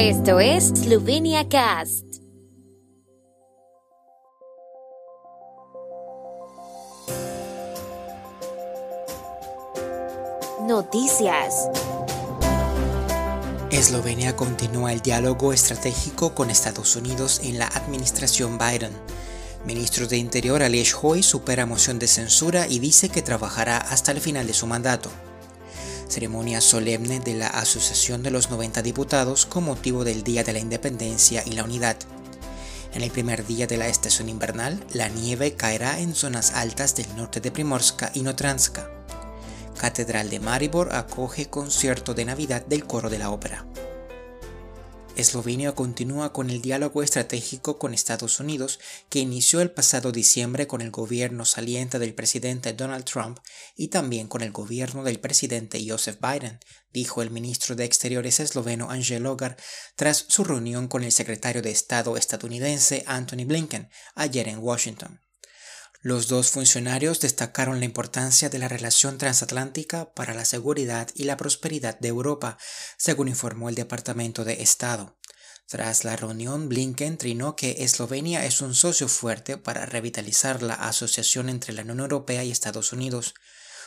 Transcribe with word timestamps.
Esto 0.00 0.38
es 0.38 0.68
Slovenia 0.68 1.48
Cast. 1.48 2.04
Noticias. 10.68 11.68
Eslovenia 13.72 14.36
continúa 14.36 14.92
el 14.92 15.00
diálogo 15.00 15.52
estratégico 15.52 16.32
con 16.32 16.50
Estados 16.50 16.94
Unidos 16.94 17.40
en 17.42 17.58
la 17.58 17.66
administración 17.66 18.56
Biden. 18.56 18.92
Ministro 19.64 20.06
de 20.06 20.16
Interior 20.16 20.62
Aleš 20.62 20.94
Hoy 21.02 21.24
supera 21.24 21.66
moción 21.66 21.98
de 21.98 22.06
censura 22.06 22.68
y 22.68 22.78
dice 22.78 23.08
que 23.08 23.22
trabajará 23.22 23.78
hasta 23.78 24.12
el 24.12 24.20
final 24.20 24.46
de 24.46 24.54
su 24.54 24.68
mandato 24.68 25.10
ceremonia 26.08 26.60
solemne 26.60 27.20
de 27.20 27.34
la 27.34 27.46
Asociación 27.46 28.22
de 28.22 28.30
los 28.30 28.50
90 28.50 28.82
Diputados 28.82 29.46
con 29.46 29.64
motivo 29.64 30.04
del 30.04 30.24
Día 30.24 30.42
de 30.42 30.52
la 30.52 30.58
Independencia 30.58 31.42
y 31.46 31.52
la 31.52 31.64
Unidad. 31.64 31.96
En 32.94 33.02
el 33.02 33.10
primer 33.10 33.46
día 33.46 33.66
de 33.66 33.76
la 33.76 33.88
estación 33.88 34.28
invernal, 34.28 34.82
la 34.92 35.08
nieve 35.08 35.54
caerá 35.54 36.00
en 36.00 36.14
zonas 36.14 36.52
altas 36.52 36.96
del 36.96 37.14
norte 37.16 37.40
de 37.40 37.50
Primorska 37.50 38.10
y 38.14 38.22
Notranska. 38.22 38.90
Catedral 39.78 40.30
de 40.30 40.40
Maribor 40.40 40.94
acoge 40.94 41.46
concierto 41.46 42.14
de 42.14 42.24
Navidad 42.24 42.64
del 42.66 42.86
coro 42.86 43.10
de 43.10 43.18
la 43.18 43.30
ópera. 43.30 43.64
Eslovenia 45.18 45.74
continúa 45.74 46.32
con 46.32 46.48
el 46.48 46.62
diálogo 46.62 47.02
estratégico 47.02 47.76
con 47.76 47.92
Estados 47.92 48.38
Unidos 48.38 48.78
que 49.08 49.18
inició 49.18 49.60
el 49.60 49.72
pasado 49.72 50.12
diciembre 50.12 50.68
con 50.68 50.80
el 50.80 50.92
gobierno 50.92 51.44
saliente 51.44 51.98
del 51.98 52.14
presidente 52.14 52.72
Donald 52.72 53.04
Trump 53.04 53.40
y 53.74 53.88
también 53.88 54.28
con 54.28 54.42
el 54.42 54.52
gobierno 54.52 55.02
del 55.02 55.18
presidente 55.18 55.84
Joseph 55.84 56.20
Biden, 56.20 56.60
dijo 56.92 57.20
el 57.20 57.32
ministro 57.32 57.74
de 57.74 57.84
Exteriores 57.84 58.38
esloveno 58.38 58.92
Angel 58.92 59.24
Logar 59.24 59.56
tras 59.96 60.24
su 60.28 60.44
reunión 60.44 60.86
con 60.86 61.02
el 61.02 61.10
secretario 61.10 61.62
de 61.62 61.72
Estado 61.72 62.16
estadounidense 62.16 63.02
Anthony 63.08 63.44
Blinken 63.44 63.90
ayer 64.14 64.46
en 64.46 64.60
Washington. 64.60 65.20
Los 66.00 66.28
dos 66.28 66.50
funcionarios 66.50 67.18
destacaron 67.18 67.80
la 67.80 67.84
importancia 67.84 68.48
de 68.48 68.60
la 68.60 68.68
relación 68.68 69.18
transatlántica 69.18 70.14
para 70.14 70.32
la 70.32 70.44
seguridad 70.44 71.08
y 71.14 71.24
la 71.24 71.36
prosperidad 71.36 71.98
de 71.98 72.06
Europa, 72.06 72.56
según 72.96 73.26
informó 73.26 73.68
el 73.68 73.74
Departamento 73.74 74.44
de 74.44 74.62
Estado. 74.62 75.18
Tras 75.66 76.04
la 76.04 76.14
reunión, 76.14 76.68
Blinken 76.68 77.18
trinó 77.18 77.56
que 77.56 77.82
Eslovenia 77.82 78.44
es 78.44 78.60
un 78.60 78.76
socio 78.76 79.08
fuerte 79.08 79.58
para 79.58 79.86
revitalizar 79.86 80.62
la 80.62 80.74
asociación 80.74 81.48
entre 81.48 81.74
la 81.74 81.82
Unión 81.82 81.98
Europea 82.00 82.44
y 82.44 82.52
Estados 82.52 82.92
Unidos. 82.92 83.34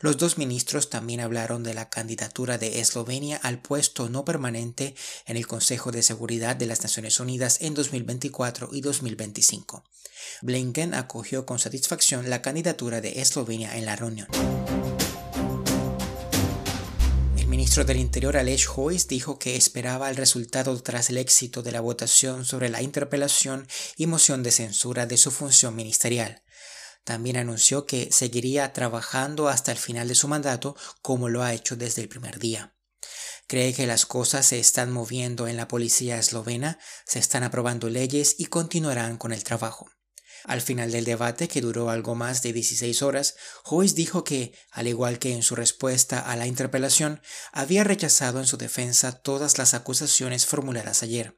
Los 0.00 0.18
dos 0.18 0.38
ministros 0.38 0.90
también 0.90 1.20
hablaron 1.20 1.62
de 1.62 1.72
la 1.72 1.88
candidatura 1.88 2.58
de 2.58 2.80
Eslovenia 2.80 3.36
al 3.36 3.60
puesto 3.60 4.08
no 4.08 4.24
permanente 4.24 4.94
en 5.26 5.36
el 5.36 5.46
Consejo 5.46 5.92
de 5.92 6.02
Seguridad 6.02 6.56
de 6.56 6.66
las 6.66 6.82
Naciones 6.82 7.20
Unidas 7.20 7.58
en 7.60 7.74
2024 7.74 8.70
y 8.72 8.80
2025. 8.80 9.84
Blinken 10.42 10.94
acogió 10.94 11.46
con 11.46 11.58
satisfacción 11.58 12.28
la 12.28 12.42
candidatura 12.42 13.00
de 13.00 13.20
Eslovenia 13.20 13.76
en 13.76 13.86
la 13.86 13.96
reunión. 13.96 14.28
El 17.36 17.46
ministro 17.46 17.84
del 17.84 17.98
Interior 17.98 18.36
Aleš 18.36 18.68
Hojs 18.74 19.06
dijo 19.06 19.38
que 19.38 19.56
esperaba 19.56 20.10
el 20.10 20.16
resultado 20.16 20.76
tras 20.82 21.08
el 21.10 21.18
éxito 21.18 21.62
de 21.62 21.72
la 21.72 21.80
votación 21.80 22.44
sobre 22.44 22.68
la 22.68 22.82
interpelación 22.82 23.68
y 23.96 24.06
moción 24.06 24.42
de 24.42 24.50
censura 24.50 25.06
de 25.06 25.16
su 25.16 25.30
función 25.30 25.76
ministerial. 25.76 26.42
También 27.04 27.36
anunció 27.36 27.86
que 27.86 28.10
seguiría 28.10 28.72
trabajando 28.72 29.48
hasta 29.48 29.72
el 29.72 29.78
final 29.78 30.08
de 30.08 30.14
su 30.14 30.26
mandato 30.26 30.74
como 31.02 31.28
lo 31.28 31.42
ha 31.42 31.52
hecho 31.52 31.76
desde 31.76 32.02
el 32.02 32.08
primer 32.08 32.38
día. 32.38 32.74
Cree 33.46 33.74
que 33.74 33.86
las 33.86 34.06
cosas 34.06 34.46
se 34.46 34.58
están 34.58 34.90
moviendo 34.90 35.46
en 35.46 35.58
la 35.58 35.68
policía 35.68 36.18
eslovena, 36.18 36.78
se 37.06 37.18
están 37.18 37.42
aprobando 37.42 37.90
leyes 37.90 38.36
y 38.38 38.46
continuarán 38.46 39.18
con 39.18 39.32
el 39.32 39.44
trabajo. 39.44 39.86
Al 40.44 40.60
final 40.60 40.92
del 40.92 41.04
debate, 41.04 41.48
que 41.48 41.62
duró 41.62 41.88
algo 41.88 42.14
más 42.14 42.42
de 42.42 42.52
16 42.52 43.02
horas, 43.02 43.34
Joyce 43.64 43.94
dijo 43.94 44.24
que, 44.24 44.52
al 44.70 44.88
igual 44.88 45.18
que 45.18 45.32
en 45.32 45.42
su 45.42 45.54
respuesta 45.54 46.20
a 46.20 46.36
la 46.36 46.46
interpelación, 46.46 47.22
había 47.52 47.82
rechazado 47.82 48.40
en 48.40 48.46
su 48.46 48.58
defensa 48.58 49.12
todas 49.12 49.56
las 49.56 49.72
acusaciones 49.72 50.44
formuladas 50.44 51.02
ayer. 51.02 51.36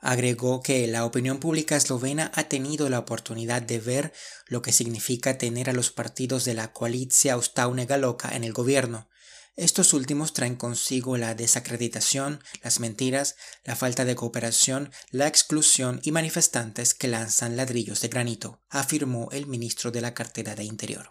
Agregó 0.00 0.62
que 0.62 0.86
la 0.86 1.04
opinión 1.04 1.38
pública 1.38 1.76
eslovena 1.76 2.32
ha 2.34 2.44
tenido 2.44 2.88
la 2.88 2.98
oportunidad 2.98 3.62
de 3.62 3.78
ver 3.78 4.12
lo 4.46 4.62
que 4.62 4.72
significa 4.72 5.36
tener 5.38 5.68
a 5.68 5.74
los 5.74 5.90
partidos 5.90 6.44
de 6.44 6.54
la 6.54 6.72
coalición 6.72 7.34
Austaune 7.34 7.86
Galoca 7.86 8.34
en 8.34 8.44
el 8.44 8.52
gobierno. 8.52 9.08
Estos 9.56 9.92
últimos 9.92 10.32
traen 10.32 10.56
consigo 10.56 11.16
la 11.16 11.34
desacreditación, 11.34 12.42
las 12.62 12.80
mentiras, 12.80 13.36
la 13.64 13.76
falta 13.76 14.04
de 14.04 14.14
cooperación, 14.14 14.90
la 15.10 15.26
exclusión 15.26 16.00
y 16.02 16.12
manifestantes 16.12 16.94
que 16.94 17.08
lanzan 17.08 17.56
ladrillos 17.56 18.00
de 18.00 18.08
granito, 18.08 18.62
afirmó 18.70 19.28
el 19.32 19.46
ministro 19.46 19.90
de 19.90 20.00
la 20.00 20.14
cartera 20.14 20.54
de 20.54 20.64
Interior. 20.64 21.10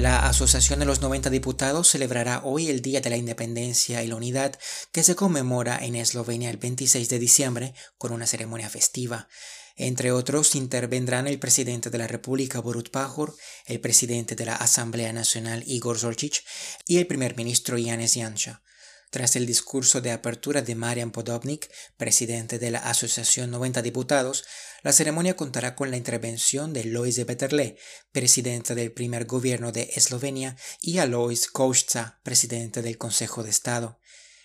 La 0.00 0.26
Asociación 0.26 0.78
de 0.78 0.86
los 0.86 1.02
90 1.02 1.28
Diputados 1.28 1.88
celebrará 1.88 2.40
hoy 2.42 2.70
el 2.70 2.80
Día 2.80 3.02
de 3.02 3.10
la 3.10 3.18
Independencia 3.18 4.02
y 4.02 4.06
la 4.06 4.16
Unidad 4.16 4.58
que 4.92 5.02
se 5.02 5.14
conmemora 5.14 5.76
en 5.84 5.94
Eslovenia 5.94 6.48
el 6.48 6.56
26 6.56 7.10
de 7.10 7.18
diciembre 7.18 7.74
con 7.98 8.10
una 8.10 8.26
ceremonia 8.26 8.70
festiva. 8.70 9.28
Entre 9.76 10.10
otros 10.10 10.54
intervendrán 10.54 11.26
el 11.26 11.38
presidente 11.38 11.90
de 11.90 11.98
la 11.98 12.06
República 12.06 12.60
Borut 12.60 12.88
Pajor, 12.88 13.36
el 13.66 13.78
presidente 13.80 14.36
de 14.36 14.46
la 14.46 14.56
Asamblea 14.56 15.12
Nacional 15.12 15.64
Igor 15.66 15.98
Zorčić 15.98 16.44
y 16.86 16.96
el 16.96 17.06
primer 17.06 17.36
ministro 17.36 17.76
Yanis 17.76 18.14
Janša. 18.14 18.62
Tras 19.10 19.34
el 19.34 19.44
discurso 19.44 20.00
de 20.00 20.12
apertura 20.12 20.62
de 20.62 20.76
Marian 20.76 21.10
Podobnik, 21.10 21.68
presidente 21.96 22.60
de 22.60 22.70
la 22.70 22.78
Asociación 22.78 23.50
90 23.50 23.82
Diputados, 23.82 24.44
la 24.82 24.92
ceremonia 24.92 25.34
contará 25.34 25.74
con 25.74 25.90
la 25.90 25.96
intervención 25.96 26.72
de 26.72 26.84
Lois 26.84 27.18
Peterle, 27.26 27.76
presidente 28.12 28.76
del 28.76 28.92
primer 28.92 29.24
gobierno 29.24 29.72
de 29.72 29.90
Eslovenia, 29.94 30.56
y 30.80 30.98
Alois 30.98 31.48
Košca, 31.48 32.20
presidente 32.22 32.82
del 32.82 32.98
Consejo 32.98 33.42
de 33.42 33.50
Estado. 33.50 33.98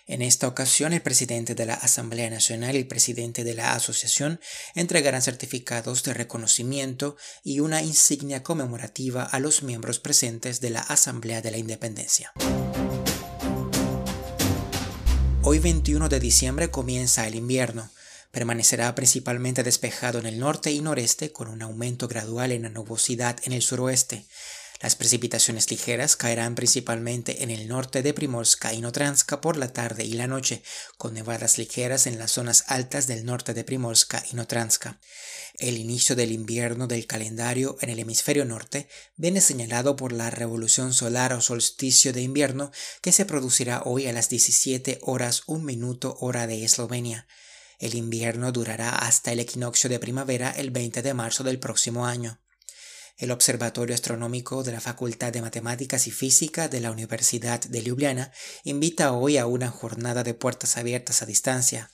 En 0.08 0.20
esta 0.20 0.48
ocasión, 0.48 0.92
el 0.92 1.02
presidente 1.02 1.54
de 1.54 1.66
la 1.66 1.74
Asamblea 1.74 2.28
Nacional 2.28 2.74
y 2.74 2.78
el 2.78 2.86
presidente 2.88 3.44
de 3.44 3.54
la 3.54 3.72
Asociación 3.74 4.40
entregarán 4.74 5.22
certificados 5.22 6.02
de 6.02 6.14
reconocimiento 6.14 7.16
y 7.44 7.60
una 7.60 7.82
insignia 7.82 8.42
conmemorativa 8.42 9.22
a 9.22 9.38
los 9.38 9.62
miembros 9.62 10.00
presentes 10.00 10.60
de 10.60 10.70
la 10.70 10.80
Asamblea 10.80 11.40
de 11.40 11.50
la 11.52 11.58
Independencia. 11.58 12.32
Hoy 15.48 15.60
21 15.60 16.08
de 16.08 16.18
diciembre 16.18 16.72
comienza 16.72 17.24
el 17.24 17.36
invierno. 17.36 17.88
Permanecerá 18.32 18.92
principalmente 18.96 19.62
despejado 19.62 20.18
en 20.18 20.26
el 20.26 20.40
norte 20.40 20.72
y 20.72 20.80
noreste 20.80 21.30
con 21.30 21.46
un 21.46 21.62
aumento 21.62 22.08
gradual 22.08 22.50
en 22.50 22.62
la 22.62 22.68
nubosidad 22.68 23.38
en 23.44 23.52
el 23.52 23.62
suroeste. 23.62 24.26
Las 24.80 24.94
precipitaciones 24.94 25.70
ligeras 25.70 26.16
caerán 26.16 26.54
principalmente 26.54 27.42
en 27.42 27.50
el 27.50 27.66
norte 27.66 28.02
de 28.02 28.12
Primorska 28.12 28.74
y 28.74 28.80
Notranska 28.80 29.40
por 29.40 29.56
la 29.56 29.72
tarde 29.72 30.04
y 30.04 30.12
la 30.12 30.26
noche, 30.26 30.62
con 30.98 31.14
nevadas 31.14 31.56
ligeras 31.56 32.06
en 32.06 32.18
las 32.18 32.32
zonas 32.32 32.64
altas 32.66 33.06
del 33.06 33.24
norte 33.24 33.54
de 33.54 33.64
Primorska 33.64 34.22
y 34.30 34.36
Notranska. 34.36 35.00
El 35.58 35.78
inicio 35.78 36.14
del 36.14 36.32
invierno 36.32 36.86
del 36.86 37.06
calendario 37.06 37.78
en 37.80 37.88
el 37.88 37.98
hemisferio 37.98 38.44
norte 38.44 38.88
viene 39.16 39.40
señalado 39.40 39.96
por 39.96 40.12
la 40.12 40.28
revolución 40.28 40.92
solar 40.92 41.32
o 41.32 41.40
solsticio 41.40 42.12
de 42.12 42.20
invierno 42.20 42.70
que 43.00 43.12
se 43.12 43.24
producirá 43.24 43.82
hoy 43.84 44.06
a 44.06 44.12
las 44.12 44.28
17 44.28 44.98
horas 45.00 45.44
1 45.46 45.64
minuto 45.64 46.18
hora 46.20 46.46
de 46.46 46.62
Eslovenia. 46.64 47.26
El 47.78 47.94
invierno 47.94 48.52
durará 48.52 48.90
hasta 48.90 49.32
el 49.32 49.40
equinoccio 49.40 49.88
de 49.88 49.98
primavera 49.98 50.50
el 50.50 50.70
20 50.70 51.00
de 51.00 51.14
marzo 51.14 51.44
del 51.44 51.58
próximo 51.58 52.04
año. 52.04 52.38
El 53.18 53.30
Observatorio 53.30 53.94
Astronómico 53.94 54.62
de 54.62 54.72
la 54.72 54.80
Facultad 54.82 55.32
de 55.32 55.40
Matemáticas 55.40 56.06
y 56.06 56.10
Física 56.10 56.68
de 56.68 56.80
la 56.80 56.90
Universidad 56.90 57.60
de 57.60 57.82
Ljubljana 57.82 58.30
invita 58.62 59.12
hoy 59.12 59.38
a 59.38 59.46
una 59.46 59.70
jornada 59.70 60.22
de 60.22 60.34
puertas 60.34 60.76
abiertas 60.76 61.22
a 61.22 61.26
distancia, 61.26 61.90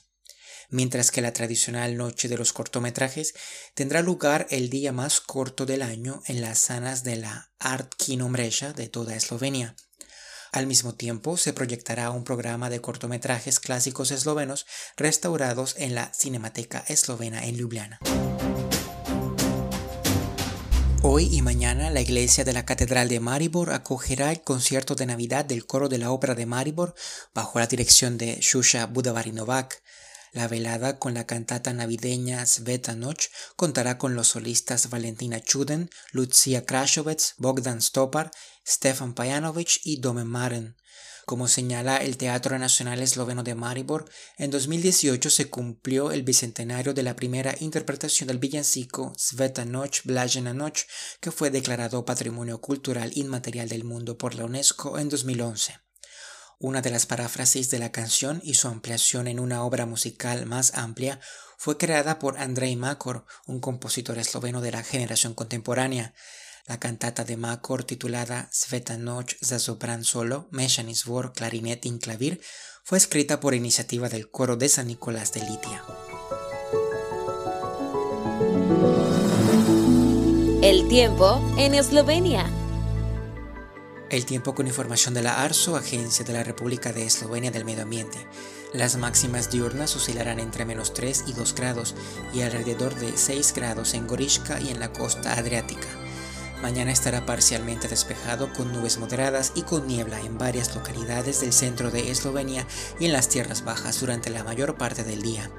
mientras 0.68 1.12
que 1.12 1.22
la 1.22 1.32
tradicional 1.32 1.96
noche 1.96 2.28
de 2.28 2.36
los 2.36 2.52
cortometrajes 2.52 3.34
tendrá 3.74 4.02
lugar 4.02 4.48
el 4.50 4.68
día 4.68 4.90
más 4.90 5.20
corto 5.20 5.64
del 5.64 5.82
año 5.82 6.22
en 6.26 6.40
las 6.40 6.58
salas 6.58 7.04
de 7.04 7.14
la 7.14 7.52
Art 7.60 7.94
Kino 7.96 8.28
de 8.28 8.88
toda 8.88 9.14
Eslovenia. 9.14 9.76
Al 10.50 10.66
mismo 10.66 10.96
tiempo, 10.96 11.36
se 11.36 11.52
proyectará 11.52 12.10
un 12.10 12.24
programa 12.24 12.68
de 12.68 12.80
cortometrajes 12.80 13.60
clásicos 13.60 14.10
eslovenos 14.10 14.66
restaurados 14.96 15.76
en 15.78 15.94
la 15.94 16.12
Cinemateca 16.12 16.84
Eslovena 16.88 17.44
en 17.44 17.56
Ljubljana. 17.58 18.00
Hoy 21.14 21.28
y 21.30 21.42
mañana 21.42 21.90
la 21.90 22.00
iglesia 22.00 22.42
de 22.42 22.54
la 22.54 22.64
Catedral 22.64 23.06
de 23.10 23.20
Maribor 23.20 23.74
acogerá 23.74 24.32
el 24.32 24.40
concierto 24.40 24.94
de 24.94 25.04
Navidad 25.04 25.44
del 25.44 25.66
coro 25.66 25.90
de 25.90 25.98
la 25.98 26.10
Ópera 26.10 26.34
de 26.34 26.46
Maribor 26.46 26.94
bajo 27.34 27.58
la 27.58 27.66
dirección 27.66 28.16
de 28.16 28.38
Shusha 28.40 28.86
Budavarinovac. 28.86 29.82
La 30.32 30.48
velada 30.48 30.98
con 30.98 31.12
la 31.12 31.26
cantata 31.26 31.74
navideña 31.74 32.46
Sveta 32.46 32.96
Noch 32.96 33.28
contará 33.56 33.98
con 33.98 34.14
los 34.14 34.28
solistas 34.28 34.88
Valentina 34.88 35.38
Chuden, 35.38 35.90
Lucia 36.12 36.64
Krasovets, 36.64 37.34
Bogdan 37.36 37.82
Stopar, 37.82 38.30
Stefan 38.66 39.12
Pajanovic 39.12 39.80
y 39.84 40.00
Domen 40.00 40.28
Maren. 40.28 40.76
Como 41.24 41.46
señala 41.46 41.98
el 41.98 42.16
Teatro 42.16 42.58
Nacional 42.58 43.00
Esloveno 43.00 43.44
de 43.44 43.54
Maribor, 43.54 44.10
en 44.38 44.50
2018 44.50 45.30
se 45.30 45.48
cumplió 45.48 46.10
el 46.10 46.24
bicentenario 46.24 46.94
de 46.94 47.04
la 47.04 47.14
primera 47.14 47.54
interpretación 47.60 48.26
del 48.26 48.38
villancico 48.38 49.12
Sveta 49.16 49.64
Noch, 49.64 50.02
Blajena 50.04 50.52
Noch, 50.52 50.80
que 51.20 51.30
fue 51.30 51.50
declarado 51.50 52.04
Patrimonio 52.04 52.60
Cultural 52.60 53.12
Inmaterial 53.14 53.68
del 53.68 53.84
Mundo 53.84 54.18
por 54.18 54.34
la 54.34 54.44
UNESCO 54.44 54.98
en 54.98 55.08
2011. 55.08 55.78
Una 56.58 56.80
de 56.80 56.90
las 56.90 57.06
paráfrasis 57.06 57.70
de 57.70 57.78
la 57.78 57.92
canción 57.92 58.40
y 58.44 58.54
su 58.54 58.68
ampliación 58.68 59.26
en 59.26 59.40
una 59.40 59.64
obra 59.64 59.86
musical 59.86 60.46
más 60.46 60.74
amplia 60.74 61.20
fue 61.56 61.76
creada 61.76 62.18
por 62.18 62.38
Andrei 62.38 62.74
Makor, 62.74 63.26
un 63.46 63.60
compositor 63.60 64.18
esloveno 64.18 64.60
de 64.60 64.72
la 64.72 64.82
generación 64.82 65.34
contemporánea. 65.34 66.14
La 66.66 66.78
cantata 66.78 67.24
de 67.24 67.36
Makor 67.36 67.82
titulada 67.82 68.48
Sveta 68.52 68.96
Noch 68.96 69.34
za 69.40 69.58
sopran 69.58 70.04
solo, 70.04 70.46
Meshani 70.52 70.94
Svor, 70.94 71.32
clarinete 71.32 71.88
y 71.88 71.98
clavir 71.98 72.40
fue 72.84 72.98
escrita 72.98 73.40
por 73.40 73.54
iniciativa 73.54 74.08
del 74.08 74.30
coro 74.30 74.56
de 74.56 74.68
San 74.68 74.86
Nicolás 74.86 75.32
de 75.32 75.40
Litia. 75.40 75.84
El 80.62 80.86
tiempo 80.88 81.42
en 81.58 81.74
Eslovenia. 81.74 82.48
El 84.08 84.24
tiempo 84.24 84.54
con 84.54 84.68
información 84.68 85.14
de 85.14 85.22
la 85.22 85.42
ARSO, 85.42 85.74
Agencia 85.74 86.24
de 86.24 86.32
la 86.32 86.44
República 86.44 86.92
de 86.92 87.06
Eslovenia 87.06 87.50
del 87.50 87.64
Medio 87.64 87.82
Ambiente. 87.82 88.18
Las 88.72 88.96
máximas 88.96 89.50
diurnas 89.50 89.96
oscilarán 89.96 90.38
entre 90.38 90.64
menos 90.64 90.94
3 90.94 91.24
y 91.26 91.32
2 91.32 91.54
grados 91.56 91.96
y 92.32 92.42
alrededor 92.42 92.94
de 92.94 93.16
6 93.16 93.52
grados 93.54 93.94
en 93.94 94.06
Gorishka 94.06 94.60
y 94.60 94.68
en 94.68 94.78
la 94.78 94.92
costa 94.92 95.32
adriática. 95.32 96.01
Mañana 96.62 96.92
estará 96.92 97.26
parcialmente 97.26 97.88
despejado 97.88 98.52
con 98.52 98.72
nubes 98.72 98.96
moderadas 98.98 99.50
y 99.56 99.62
con 99.62 99.88
niebla 99.88 100.20
en 100.20 100.38
varias 100.38 100.72
localidades 100.76 101.40
del 101.40 101.52
centro 101.52 101.90
de 101.90 102.12
Eslovenia 102.12 102.68
y 103.00 103.06
en 103.06 103.12
las 103.12 103.28
tierras 103.28 103.64
bajas 103.64 104.00
durante 104.00 104.30
la 104.30 104.44
mayor 104.44 104.78
parte 104.78 105.02
del 105.02 105.22
día. 105.22 105.50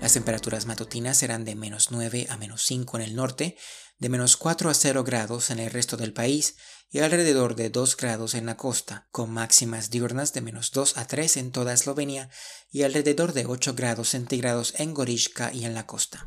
Las 0.00 0.14
temperaturas 0.14 0.64
matutinas 0.64 1.18
serán 1.18 1.44
de 1.44 1.54
menos 1.54 1.90
9 1.90 2.28
a 2.30 2.38
menos 2.38 2.62
5 2.64 2.96
en 2.96 3.02
el 3.02 3.14
norte, 3.14 3.58
de 3.98 4.08
menos 4.08 4.38
4 4.38 4.70
a 4.70 4.74
0 4.74 5.04
grados 5.04 5.50
en 5.50 5.58
el 5.58 5.70
resto 5.70 5.98
del 5.98 6.14
país 6.14 6.56
y 6.90 7.00
alrededor 7.00 7.54
de 7.54 7.68
2 7.68 7.96
grados 7.98 8.34
en 8.34 8.46
la 8.46 8.56
costa, 8.56 9.06
con 9.12 9.30
máximas 9.30 9.90
diurnas 9.90 10.32
de 10.32 10.40
menos 10.40 10.72
2 10.72 10.96
a 10.96 11.06
3 11.06 11.36
en 11.36 11.52
toda 11.52 11.74
Eslovenia 11.74 12.30
y 12.70 12.84
alrededor 12.84 13.34
de 13.34 13.44
8 13.44 13.74
grados 13.74 14.08
centígrados 14.08 14.72
en 14.78 14.94
Gorishka 14.94 15.52
y 15.52 15.66
en 15.66 15.74
la 15.74 15.86
costa. 15.86 16.26